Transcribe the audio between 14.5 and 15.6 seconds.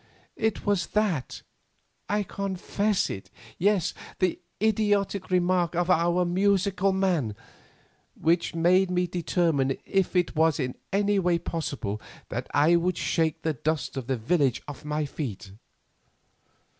off my feet.